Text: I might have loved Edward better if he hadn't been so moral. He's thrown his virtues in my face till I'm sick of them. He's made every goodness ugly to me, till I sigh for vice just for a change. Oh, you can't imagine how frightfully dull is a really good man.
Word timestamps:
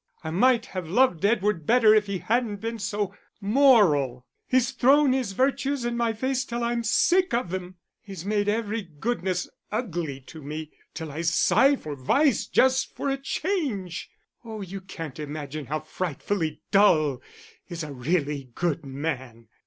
I 0.23 0.31
might 0.31 0.65
have 0.65 0.89
loved 0.89 1.23
Edward 1.25 1.67
better 1.67 1.93
if 1.93 2.07
he 2.07 2.17
hadn't 2.17 2.55
been 2.59 2.79
so 2.79 3.13
moral. 3.39 4.25
He's 4.47 4.71
thrown 4.71 5.13
his 5.13 5.33
virtues 5.33 5.85
in 5.85 5.95
my 5.95 6.11
face 6.11 6.43
till 6.43 6.63
I'm 6.63 6.83
sick 6.83 7.35
of 7.35 7.51
them. 7.51 7.75
He's 8.01 8.25
made 8.25 8.49
every 8.49 8.81
goodness 8.81 9.47
ugly 9.71 10.19
to 10.21 10.41
me, 10.41 10.71
till 10.95 11.11
I 11.11 11.21
sigh 11.21 11.75
for 11.75 11.95
vice 11.95 12.47
just 12.47 12.95
for 12.95 13.11
a 13.11 13.17
change. 13.19 14.09
Oh, 14.43 14.61
you 14.61 14.81
can't 14.81 15.19
imagine 15.19 15.67
how 15.67 15.81
frightfully 15.81 16.63
dull 16.71 17.21
is 17.69 17.83
a 17.83 17.93
really 17.93 18.49
good 18.55 18.83
man. 18.83 19.49